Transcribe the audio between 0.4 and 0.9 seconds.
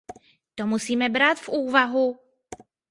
To